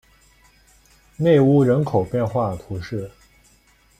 [1.15, 3.11] 内乌人口变化图示